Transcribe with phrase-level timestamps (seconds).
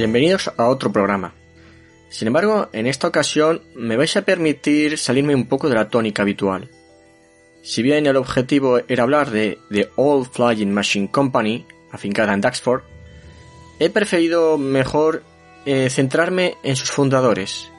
[0.00, 1.34] Bienvenidos a otro programa.
[2.08, 6.22] Sin embargo, en esta ocasión me vais a permitir salirme un poco de la tónica
[6.22, 6.70] habitual.
[7.60, 12.80] Si bien el objetivo era hablar de The Old Flying Machine Company, afincada en Daxford,
[13.78, 15.22] he preferido mejor
[15.66, 17.70] eh, centrarme en sus fundadores,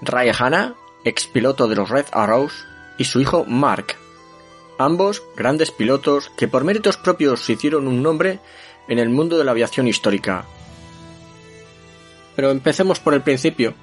[0.00, 3.96] Ray Hanna, ex piloto de los Red Arrows, y su hijo Mark,
[4.78, 8.40] ambos grandes pilotos que por méritos propios se hicieron un nombre
[8.88, 10.46] en el mundo de la aviación histórica,
[12.36, 13.74] pero empecemos por el principio.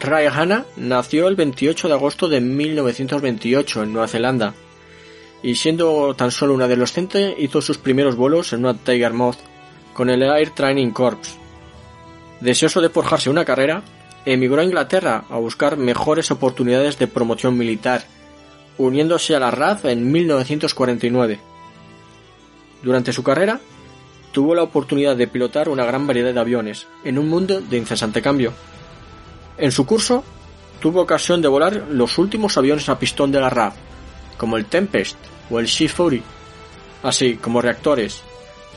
[0.00, 4.54] Ray Hanna nació el 28 de agosto de 1928 en Nueva Zelanda
[5.42, 9.38] y siendo tan solo un adolescente hizo sus primeros vuelos en una Tiger Moth
[9.92, 11.36] con el Air Training Corps.
[12.40, 13.82] Deseoso de forjarse una carrera,
[14.24, 18.04] emigró a Inglaterra a buscar mejores oportunidades de promoción militar,
[18.78, 21.38] uniéndose a la RAF en 1949.
[22.82, 23.60] Durante su carrera,
[24.32, 28.22] tuvo la oportunidad de pilotar una gran variedad de aviones, en un mundo de incesante
[28.22, 28.52] cambio.
[29.58, 30.24] En su curso,
[30.80, 33.74] tuvo ocasión de volar los últimos aviones a pistón de la RAF,
[34.38, 35.16] como el Tempest
[35.50, 36.22] o el Sea Fury,
[37.02, 38.22] así como reactores,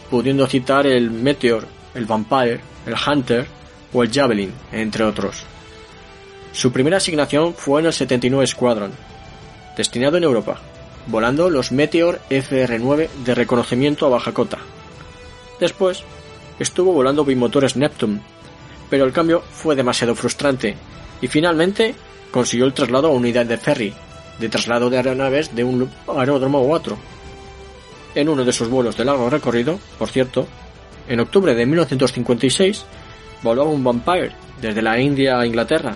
[0.09, 3.47] pudiendo citar el Meteor, el Vampire, el Hunter
[3.93, 5.43] o el Javelin, entre otros.
[6.51, 8.91] Su primera asignación fue en el 79 Squadron,
[9.77, 10.59] destinado en Europa,
[11.07, 14.59] volando los Meteor FR-9 de reconocimiento a baja cota,
[15.63, 16.03] Después,
[16.59, 18.19] estuvo volando bimotores Neptune,
[18.89, 20.75] pero el cambio fue demasiado frustrante
[21.21, 21.95] y finalmente
[22.31, 23.93] consiguió el traslado a unidad de ferry,
[24.39, 26.97] de traslado de aeronaves de un aeródromo u otro.
[28.13, 30.49] En uno de sus vuelos de largo recorrido, por cierto,
[31.07, 32.83] en octubre de 1956,
[33.41, 35.95] voló un Vampire desde la India a Inglaterra,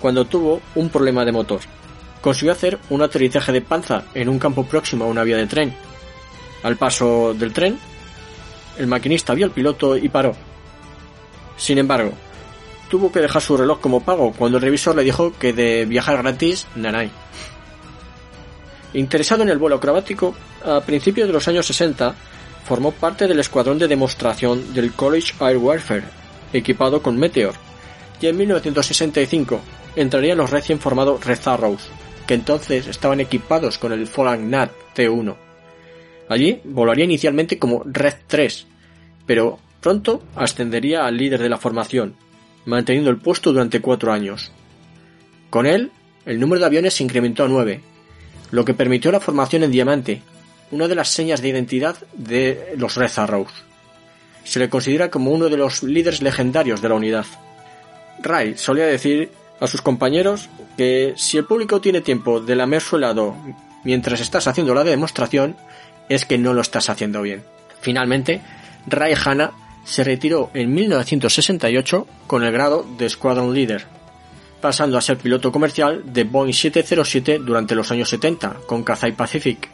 [0.00, 1.60] cuando tuvo un problema de motor.
[2.22, 5.74] Consiguió hacer un aterrizaje de panza en un campo próximo a una vía de tren.
[6.62, 7.78] Al paso del tren,
[8.78, 10.34] el maquinista vio al piloto y paró.
[11.56, 12.12] Sin embargo,
[12.88, 16.18] tuvo que dejar su reloj como pago cuando el revisor le dijo que de viajar
[16.18, 17.10] gratis, nanay.
[18.92, 22.14] Interesado en el vuelo acrobático, a principios de los años 60
[22.64, 26.04] formó parte del escuadrón de demostración del College Air Warfare,
[26.52, 27.54] equipado con Meteor,
[28.20, 29.60] y en 1965
[29.96, 31.88] entraría en los recién formados Red Arrows,
[32.26, 35.43] que entonces estaban equipados con el Fallen Nat T1.
[36.28, 38.66] Allí volaría inicialmente como Red 3,
[39.26, 42.14] pero pronto ascendería al líder de la formación,
[42.64, 44.50] manteniendo el puesto durante cuatro años.
[45.50, 45.90] Con él,
[46.26, 47.80] el número de aviones se incrementó a nueve,
[48.50, 50.22] lo que permitió la formación en diamante,
[50.70, 53.52] una de las señas de identidad de los Red Arrows.
[54.44, 57.26] Se le considera como uno de los líderes legendarios de la unidad.
[58.22, 59.30] Ray solía decir
[59.60, 63.36] a sus compañeros que si el público tiene tiempo de lamer su helado
[63.84, 65.56] mientras estás haciendo la demostración,
[66.08, 67.42] es que no lo estás haciendo bien.
[67.80, 68.40] Finalmente,
[68.86, 69.52] Ray Hanna
[69.84, 73.84] se retiró en 1968 con el grado de Squadron Leader,
[74.60, 79.68] pasando a ser piloto comercial de Boeing 707 durante los años 70 con Cathay Pacific.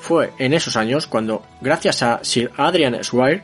[0.00, 3.42] Fue en esos años cuando, gracias a Sir Adrian Swire,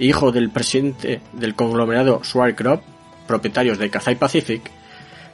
[0.00, 2.82] hijo del presidente del conglomerado Swire Crop,
[3.28, 4.70] propietarios de Cathay Pacific,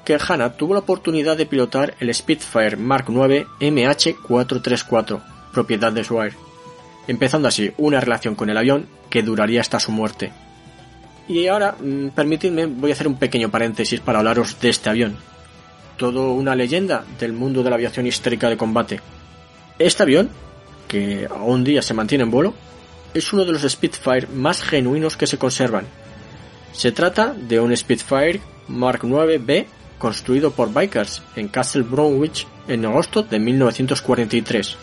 [0.05, 6.37] que Hanna tuvo la oportunidad de pilotar el Spitfire Mark IX MH434 propiedad de Swire,
[7.07, 10.33] empezando así una relación con el avión que duraría hasta su muerte.
[11.29, 15.17] Y ahora, mm, permitidme, voy a hacer un pequeño paréntesis para hablaros de este avión.
[15.97, 19.01] Todo una leyenda del mundo de la aviación histórica de combate.
[19.79, 20.29] Este avión,
[20.89, 22.55] que aún día se mantiene en vuelo,
[23.15, 25.87] es uno de los Spitfire más genuinos que se conservan,
[26.73, 29.67] Se trata de un Spitfire Mark 9B
[29.99, 34.77] construido por Bikers en Castle Bromwich en agosto de 1943,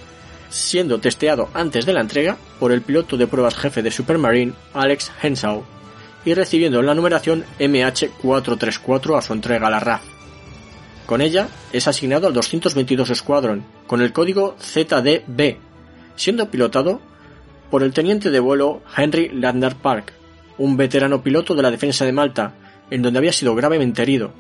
[0.49, 5.11] siendo testeado antes de la entrega por el piloto de pruebas jefe de Supermarine Alex
[5.21, 5.63] Henshaw
[6.25, 10.01] y recibiendo la numeración MH434 a su entrega a la RAF.
[11.05, 15.55] Con ella es asignado al 222 Squadron con el código ZDB,
[16.15, 16.99] siendo pilotado
[17.71, 20.11] por el teniente de vuelo Henry Landner Park,
[20.57, 22.55] un veterano piloto de la defensa de Malta,
[22.89, 24.33] en donde había sido gravemente herido,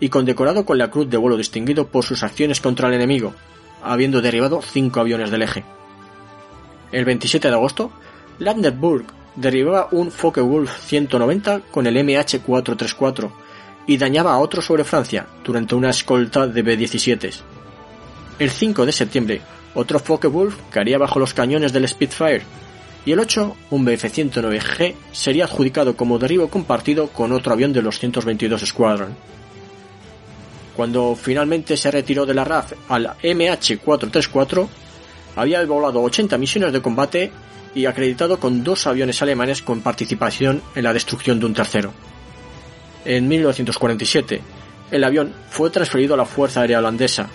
[0.00, 3.34] y condecorado con la Cruz de Vuelo distinguido por sus acciones contra el enemigo,
[3.82, 5.64] habiendo derribado cinco aviones del eje.
[6.90, 7.90] El 27 de agosto,
[8.38, 9.06] Landerburg
[9.36, 13.30] derribaba un Focke-Wulf 190 con el MH434
[13.86, 17.32] y dañaba a otro sobre Francia durante una escolta de B-17.
[18.38, 19.42] El 5 de septiembre,
[19.74, 22.42] otro Focke-Wulf caería bajo los cañones del Spitfire
[23.04, 27.98] y el 8, un Bf-109G, sería adjudicado como derribo compartido con otro avión de los
[27.98, 29.16] 122 Squadron.
[30.76, 34.68] Cuando finalmente se retiró de la RAF al MH434,
[35.36, 37.32] había volado 80 misiones de combate
[37.74, 41.92] y acreditado con dos aviones alemanes con participación en la destrucción de un tercero.
[43.04, 44.40] En 1947,
[44.90, 47.28] el avión fue transferido a la Fuerza Aérea Holandesa,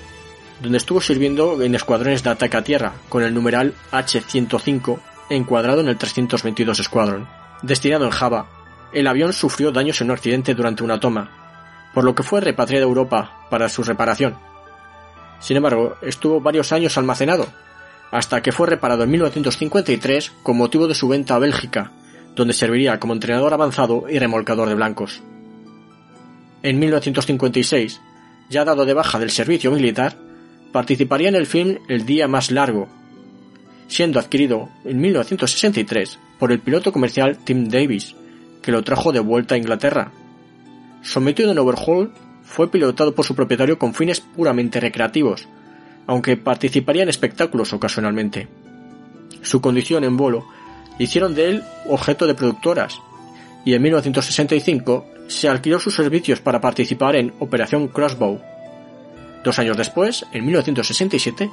[0.61, 4.99] donde estuvo sirviendo en escuadrones de ataque a tierra con el numeral H-105
[5.29, 7.27] encuadrado en el 322 Squadron.
[7.61, 8.47] Destinado en Java,
[8.93, 11.46] el avión sufrió daños en un accidente durante una toma,
[11.97, 14.35] por lo que fue repatriado a Europa para su reparación.
[15.39, 17.47] Sin embargo, estuvo varios años almacenado,
[18.11, 21.91] hasta que fue reparado en 1953 con motivo de su venta a Bélgica,
[22.35, 25.23] donde serviría como entrenador avanzado y remolcador de blancos.
[26.61, 27.99] En 1956,
[28.47, 30.17] ya dado de baja del servicio militar,
[30.71, 32.89] participaría en el film El Día Más Largo,
[33.87, 38.15] siendo adquirido en 1963 por el piloto comercial Tim Davis,
[38.61, 40.11] que lo trajo de vuelta a Inglaterra
[41.07, 42.11] sometido en overhaul,
[42.43, 45.47] fue pilotado por su propietario con fines puramente recreativos,
[46.05, 48.47] aunque participaría en espectáculos ocasionalmente.
[49.41, 50.45] Su condición en vuelo
[50.99, 52.99] hicieron de él objeto de productoras,
[53.65, 58.41] y en 1965 se alquiló sus servicios para participar en Operación Crossbow.
[59.43, 61.49] Dos años después, en 1967,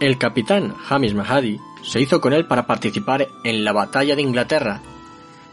[0.00, 4.80] el capitán Hamish Mahadi se hizo con él para participar en la Batalla de Inglaterra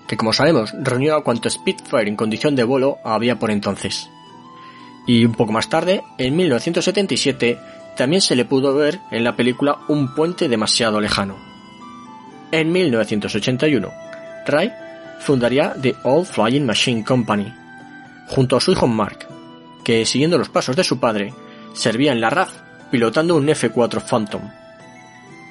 [0.08, 4.10] que como sabemos reunió a cuanto Spitfire en condición de vuelo había por entonces.
[5.08, 7.60] Y un poco más tarde, en 1977,
[7.96, 11.38] también se le pudo ver en la película Un puente demasiado lejano.
[12.52, 13.92] En 1981,
[14.46, 14.72] Ray
[15.20, 17.54] fundaría The All Flying Machine Company,
[18.28, 19.28] junto a su hijo Mark,
[19.84, 21.34] que siguiendo los pasos de su padre,
[21.74, 22.52] servía en la RAF
[22.92, 24.42] pilotando un F-4 Phantom.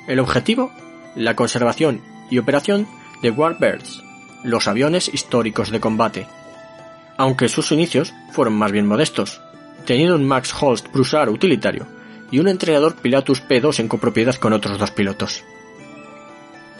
[0.06, 0.70] El objetivo,
[1.14, 2.86] la conservación y operación
[3.22, 4.02] de Warbirds,
[4.44, 6.26] los aviones históricos de combate,
[7.16, 9.40] aunque sus inicios fueron más bien modestos,
[9.84, 11.86] teniendo un Max Holst Prussar utilitario
[12.30, 15.44] y un entrenador Pilatus P2 en copropiedad con otros dos pilotos.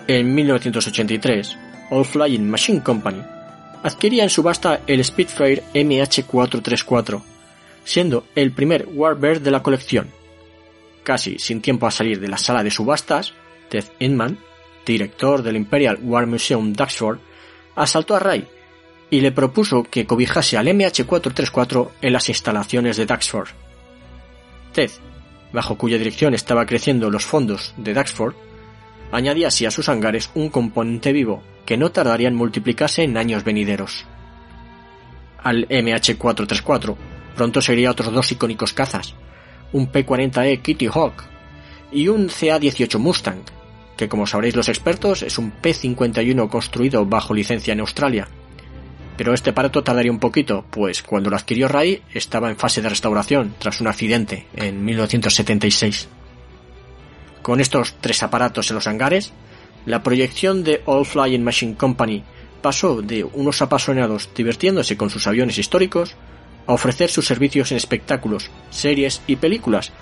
[0.07, 1.59] En 1983,
[1.91, 3.23] All Flying Machine Company
[3.83, 7.23] adquiría en subasta el Spitfire MH434,
[7.85, 10.09] siendo el primer Warbird de la colección.
[11.03, 13.33] Casi sin tiempo a salir de la sala de subastas,
[13.69, 14.39] Ted Inman,
[14.85, 17.19] director del Imperial War Museum Duxford,
[17.75, 18.47] asaltó a Ray
[19.11, 23.49] y le propuso que cobijase al MH434 en las instalaciones de Duxford.
[24.73, 24.91] Ted,
[25.53, 28.35] bajo cuya dirección estaba creciendo los fondos de Duxford,
[29.11, 33.45] añadía así a sus hangares un componente vivo que no tardaría en multiplicarse en años
[33.45, 34.07] venideros.
[35.43, 36.97] Al MH434
[37.35, 39.15] pronto sería otros dos icónicos cazas,
[39.73, 41.25] un P-40E Kitty Hawk
[41.93, 43.43] y un CA-18 Mustang,
[44.01, 48.29] que como sabréis los expertos es un P-51 construido bajo licencia en Australia.
[49.19, 52.89] Pero este aparato tardaría un poquito, pues cuando lo adquirió Ray estaba en fase de
[52.89, 56.09] restauración tras un accidente en 1976.
[57.43, 59.35] Con estos tres aparatos en los hangares,
[59.85, 62.25] la proyección de All Flying Machine Company
[62.63, 66.17] pasó de unos apasionados divirtiéndose con sus aviones históricos
[66.67, 69.93] a ofrecer sus servicios en espectáculos, series y películas,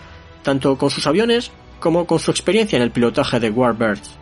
[0.45, 1.51] tanto con sus aviones
[1.81, 4.17] como con su experiencia en el pilotaje de Warbirds.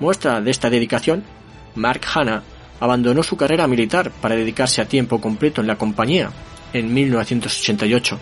[0.00, 1.24] Muestra de esta dedicación,
[1.74, 2.42] Mark Hanna
[2.80, 6.30] abandonó su carrera militar para dedicarse a tiempo completo en la compañía
[6.72, 8.18] en 1988.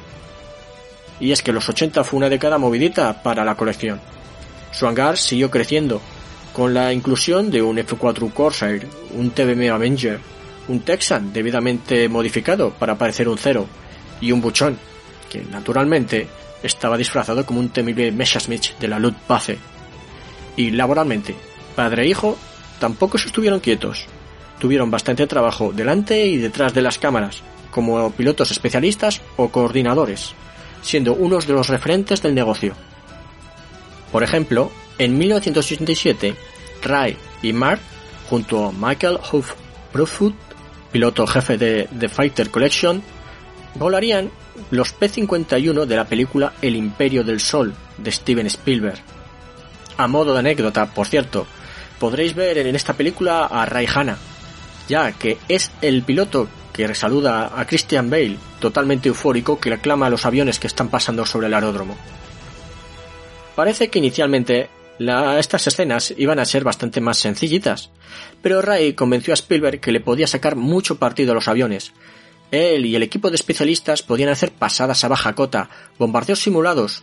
[1.21, 4.01] Y es que los 80 fue una década movidita para la colección.
[4.73, 6.01] Su hangar siguió creciendo,
[6.53, 10.21] con la inclusión de un F4 Corsair, un TBM Avenger,
[10.69, 13.67] un Texan debidamente modificado para parecer un cero,
[14.21, 14.79] y un buchón,
[15.29, 16.27] que naturalmente
[16.65, 19.59] estaba disfrazado como un temible Messerschmitt de la Luftwaffe.
[20.57, 21.37] Y laboralmente,
[21.77, 22.37] padre e hijo
[22.81, 24.07] tampoco se estuvieron quietos,
[24.59, 30.35] tuvieron bastante trabajo delante y detrás de las cámaras, como pilotos especialistas o coordinadores,
[30.83, 32.75] siendo unos de los referentes del negocio.
[34.11, 36.35] Por ejemplo, en 1987,
[36.83, 37.81] Ray y Mark,
[38.31, 39.53] junto a Michael Huff
[39.93, 40.35] Profoot,
[40.93, 43.03] piloto jefe de The Fighter Collection,
[43.75, 44.31] volarían
[44.71, 49.01] los P-51 de la película El Imperio del Sol de Steven Spielberg.
[49.97, 51.47] A modo de anécdota, por cierto,
[51.99, 54.19] podréis ver en esta película a Ray Hanna,
[54.89, 60.11] ya que es el piloto que resaluda a Christian Bale, totalmente eufórico, que reclama a
[60.11, 61.97] los aviones que están pasando sobre el aeródromo.
[63.55, 64.69] Parece que inicialmente
[64.99, 67.91] estas escenas iban a ser bastante más sencillitas,
[68.43, 71.93] pero Ray convenció a Spielberg que le podía sacar mucho partido a los aviones.
[72.51, 77.03] Él y el equipo de especialistas podían hacer pasadas a baja cota, bombardeos simulados,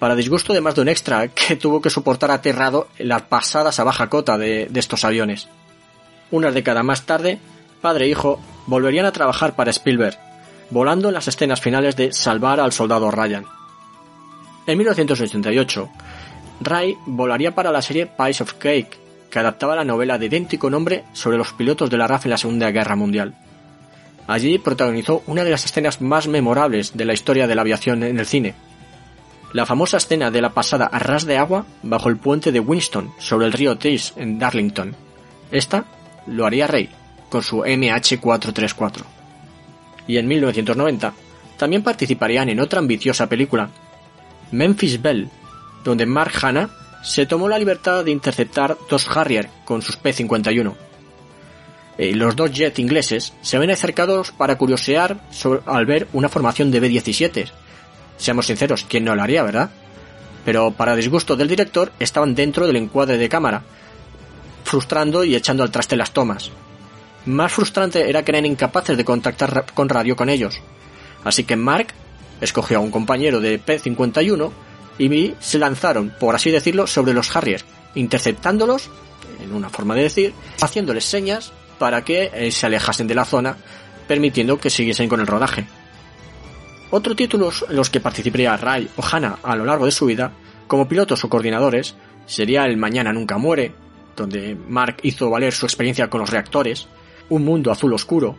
[0.00, 3.84] para disgusto de más de un extra que tuvo que soportar aterrado las pasadas a
[3.84, 5.48] baja cota de, estos aviones.
[6.30, 7.38] Una década más tarde,
[7.80, 10.18] padre e hijo volverían a trabajar para Spielberg,
[10.70, 13.44] volando en las escenas finales de Salvar al soldado Ryan.
[14.66, 15.90] En 1988,
[16.60, 18.98] Ray volaría para la serie Pies of Cake,
[19.30, 22.38] que adaptaba la novela de idéntico nombre sobre los pilotos de la RAF en la
[22.38, 23.34] Segunda Guerra Mundial.
[24.30, 28.16] Allí protagonizó una de las escenas más memorables de la historia de la aviación en
[28.16, 28.54] el cine.
[29.52, 33.12] La famosa escena de la pasada a ras de agua bajo el puente de Winston
[33.18, 34.94] sobre el río Tees en Darlington.
[35.50, 35.84] Esta
[36.28, 36.90] lo haría Ray
[37.28, 39.02] con su MH434.
[40.06, 41.12] Y en 1990
[41.56, 43.68] también participarían en otra ambiciosa película,
[44.52, 45.28] Memphis Belle,
[45.82, 46.70] donde Mark Hanna
[47.02, 50.72] se tomó la libertad de interceptar dos Harrier con sus P-51.
[52.00, 55.20] Eh, los dos jets ingleses se ven acercados para curiosear
[55.66, 57.50] al ver una formación de B-17.
[58.16, 59.68] Seamos sinceros, ¿quién no lo haría, verdad?
[60.46, 63.64] Pero para disgusto del director estaban dentro del encuadre de cámara,
[64.64, 66.50] frustrando y echando al traste las tomas.
[67.26, 70.58] Más frustrante era que eran incapaces de contactar con radio con ellos.
[71.22, 71.88] Así que Mark
[72.40, 74.50] escogió a un compañero de P-51
[74.98, 77.62] y se lanzaron, por así decirlo, sobre los Harrier,
[77.94, 78.88] interceptándolos,
[79.38, 83.56] en una forma de decir, haciéndoles señas para que eh, se alejasen de la zona,
[84.06, 85.64] permitiendo que siguiesen con el rodaje.
[86.90, 90.30] Otros títulos en los que participaría Ray o Hannah a lo largo de su vida,
[90.66, 91.94] como pilotos o coordinadores,
[92.26, 93.72] sería El Mañana Nunca Muere,
[94.14, 96.86] donde Mark hizo valer su experiencia con los reactores,
[97.30, 98.36] Un Mundo Azul Oscuro,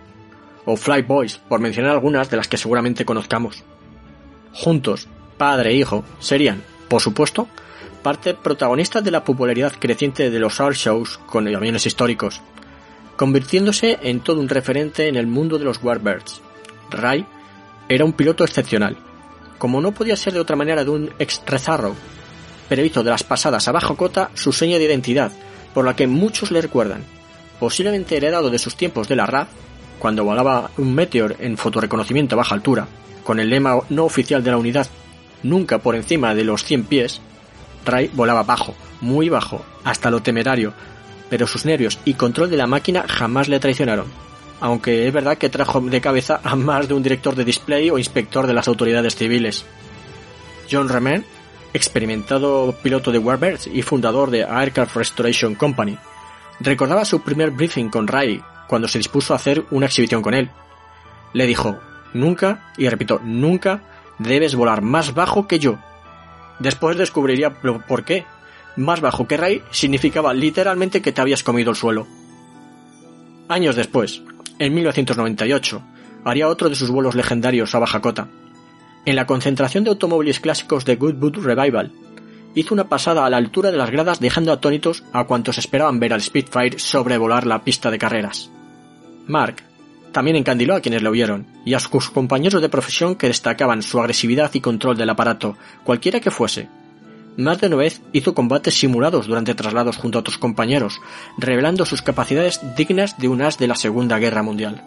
[0.66, 3.64] o Fly Boys, por mencionar algunas de las que seguramente conozcamos.
[4.54, 5.08] Juntos,
[5.40, 7.48] padre e hijo, serían, por supuesto,
[8.04, 12.40] parte protagonista de la popularidad creciente de los art shows con aviones históricos,
[13.22, 16.42] convirtiéndose en todo un referente en el mundo de los Warbirds.
[16.90, 17.24] Ray
[17.88, 18.98] era un piloto excepcional,
[19.60, 21.40] como no podía ser de otra manera de un ex
[22.68, 25.32] pero hizo de las pasadas a bajo cota su seña de identidad,
[25.72, 27.04] por la que muchos le recuerdan,
[27.60, 29.50] posiblemente heredado de sus tiempos de la RAF,
[30.00, 32.88] cuando volaba un Meteor en fotoreconocimiento a baja altura,
[33.24, 34.88] con el lema no oficial de la unidad
[35.44, 37.22] nunca por encima de los 100 pies,
[37.86, 40.74] Ray volaba bajo, muy bajo, hasta lo temerario,
[41.32, 44.06] pero sus nervios y control de la máquina jamás le traicionaron,
[44.60, 47.98] aunque es verdad que trajo de cabeza a más de un director de display o
[47.98, 49.66] inspector de las autoridades civiles.
[50.70, 51.26] John Remen,
[51.74, 55.98] experimentado piloto de Warbirds y fundador de Aircraft Restoration Company,
[56.60, 60.52] recordaba su primer briefing con Ray cuando se dispuso a hacer una exhibición con él.
[61.34, 61.80] Le dijo,
[62.14, 63.82] nunca, y repito, nunca
[64.22, 65.80] Debes volar más bajo que yo.
[66.60, 68.24] Después descubriría por qué.
[68.76, 72.08] Más bajo que Ray significaba literalmente que te habías comido el suelo.
[73.50, 74.22] Años después,
[74.60, 75.82] en 1998,
[76.24, 78.30] haría otro de sus vuelos legendarios a baja cota.
[79.06, 81.92] En la concentración de automóviles clásicos de Goodwood Revival,
[82.56, 86.14] hizo una pasada a la altura de las gradas dejando atónitos a cuantos esperaban ver
[86.14, 88.52] al Spitfire sobrevolar la pista de carreras.
[89.28, 89.64] Mark,
[90.12, 94.00] también encandiló a quienes lo vieron, y a sus compañeros de profesión que destacaban su
[94.00, 96.70] agresividad y control del aparato, cualquiera que fuese.
[97.38, 101.00] Más de una vez hizo combates simulados durante traslados junto a otros compañeros,
[101.38, 104.84] revelando sus capacidades dignas de un as de la Segunda Guerra Mundial.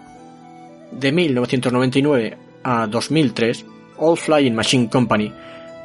[0.92, 3.64] De 1999 a 2003,
[3.98, 5.32] All Flying Machine Company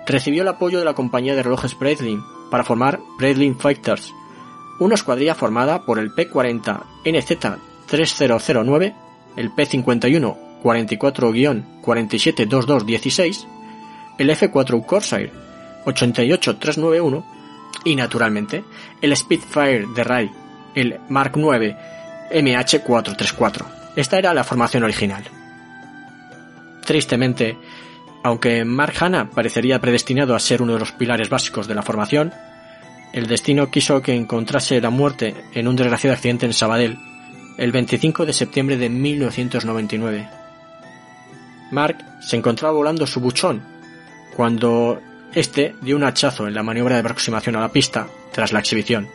[0.05, 4.13] recibió el apoyo de la compañía de relojes Breitling para formar Breitling Fighters,
[4.79, 8.95] una escuadrilla formada por el P-40 NZ-3009
[9.35, 13.45] el P-51 44-472216,
[14.17, 15.48] el F-4 Corsair
[15.89, 17.25] 88391
[17.85, 18.63] y naturalmente
[19.01, 20.31] el Spitfire de Ray,
[20.75, 21.77] el Mark 9
[22.31, 23.65] MH434.
[23.95, 25.23] Esta era la formación original.
[26.85, 27.57] Tristemente,
[28.23, 32.33] aunque Mark Hanna parecería predestinado a ser uno de los pilares básicos de la formación,
[33.13, 36.97] el destino quiso que encontrase la muerte en un desgraciado accidente en Sabadell
[37.57, 40.29] el 25 de septiembre de 1999.
[41.71, 43.61] Mark se encontraba volando su buchón
[44.35, 45.01] cuando
[45.33, 49.07] este dio un hachazo en la maniobra de aproximación a la pista tras la exhibición.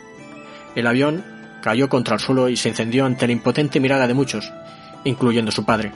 [0.75, 1.23] El avión
[1.61, 4.51] cayó contra el suelo y se encendió ante la impotente mirada de muchos,
[5.03, 5.91] incluyendo su padre.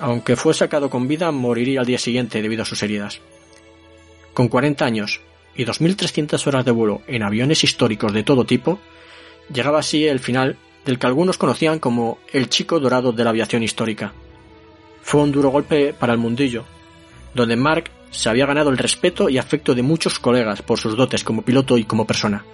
[0.00, 3.20] Aunque fue sacado con vida, moriría al día siguiente debido a sus heridas.
[4.34, 5.20] Con 40 años
[5.54, 8.78] y 2.300 horas de vuelo en aviones históricos de todo tipo,
[9.52, 13.62] llegaba así el final del que algunos conocían como el chico dorado de la aviación
[13.62, 14.12] histórica.
[15.02, 16.64] Fue un duro golpe para el mundillo,
[17.34, 21.22] donde Mark se había ganado el respeto y afecto de muchos colegas por sus dotes
[21.22, 22.44] como piloto y como persona.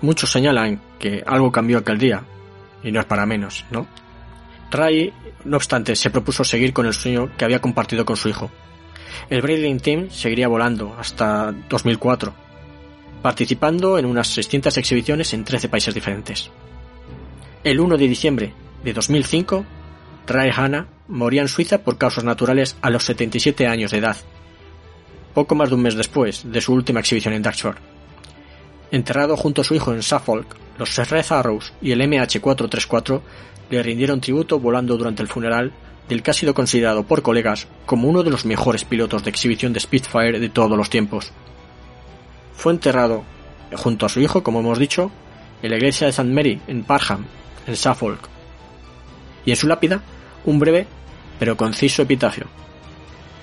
[0.00, 2.22] Muchos señalan que algo cambió aquel día,
[2.82, 3.86] y no es para menos, ¿no?
[4.70, 5.12] Ray,
[5.44, 8.50] no obstante, se propuso seguir con el sueño que había compartido con su hijo.
[9.30, 12.32] El Bradley Team seguiría volando hasta 2004,
[13.20, 16.50] participando en unas 600 exhibiciones en 13 países diferentes.
[17.64, 18.52] El 1 de diciembre
[18.84, 19.64] de 2005,
[20.26, 24.16] Ray Hanna moría en Suiza por causas naturales a los 77 años de edad,
[25.34, 27.78] poco más de un mes después de su última exhibición en Darkshore.
[28.90, 30.46] Enterrado junto a su hijo en Suffolk,
[30.78, 33.20] los Red Arrows y el MH434
[33.70, 35.72] le rindieron tributo volando durante el funeral
[36.08, 39.72] del que ha sido considerado por colegas como uno de los mejores pilotos de exhibición
[39.72, 41.32] de Spitfire de todos los tiempos.
[42.54, 43.24] Fue enterrado,
[43.74, 45.10] junto a su hijo, como hemos dicho,
[45.62, 46.30] en la iglesia de St.
[46.30, 47.24] Mary, en Parham,
[47.66, 48.28] en Suffolk.
[49.46, 50.02] Y en su lápida,
[50.44, 50.86] un breve
[51.38, 52.46] pero conciso epitafio.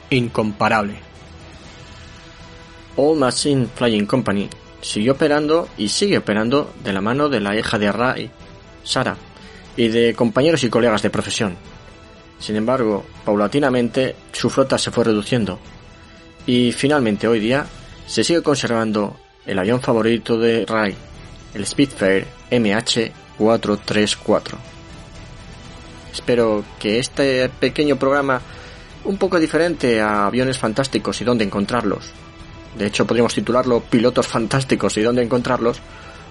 [0.10, 0.96] Incomparable.
[2.98, 4.50] All Machine Flying Company
[4.82, 8.32] siguió operando y sigue operando de la mano de la hija de Ray,
[8.84, 9.16] Sara,
[9.78, 11.56] y de compañeros y colegas de profesión.
[12.40, 15.60] Sin embargo, paulatinamente su flota se fue reduciendo
[16.46, 17.66] y finalmente hoy día
[18.08, 20.96] se sigue conservando el avión favorito de Ray,
[21.54, 24.71] el Spitfire MH434.
[26.14, 28.42] Espero que este pequeño programa,
[29.06, 32.12] un poco diferente a aviones fantásticos y dónde encontrarlos,
[32.78, 35.80] de hecho podríamos titularlo Pilotos fantásticos y dónde encontrarlos,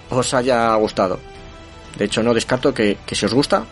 [0.09, 1.19] os haya gustado.
[1.97, 3.65] De hecho no descarto que, si os gusta,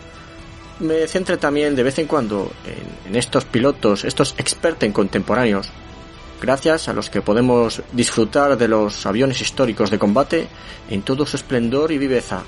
[0.80, 5.68] me centre también de vez en cuando en, en estos pilotos, estos expertos en contemporáneos,
[6.40, 10.48] gracias a los que podemos disfrutar de los aviones históricos de combate
[10.88, 12.42] en todo su esplendor y viveza,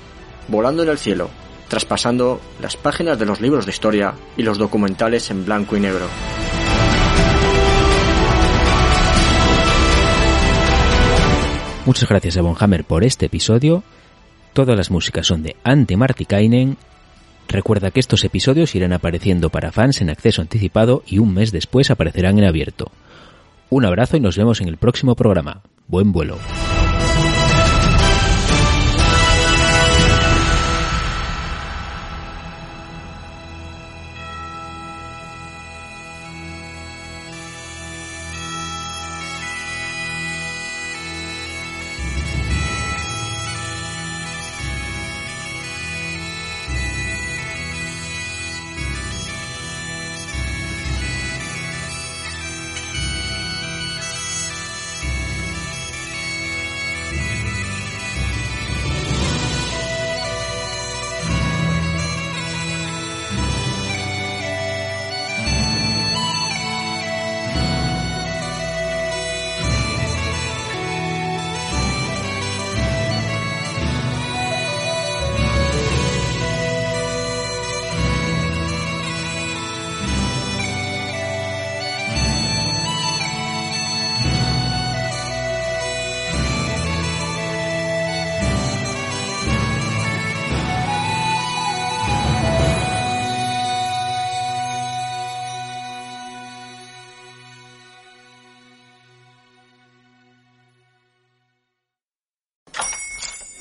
[0.47, 1.29] volando en el cielo,
[1.73, 6.05] traspasando las páginas de los libros de historia y los documentales en blanco y negro.
[11.87, 13.81] Muchas gracias a Bonhammer por este episodio.
[14.53, 16.77] Todas las músicas son de Ante Martikainen.
[17.47, 21.89] Recuerda que estos episodios irán apareciendo para fans en acceso anticipado y un mes después
[21.89, 22.91] aparecerán en abierto.
[23.71, 25.63] Un abrazo y nos vemos en el próximo programa.
[25.87, 26.37] Buen vuelo.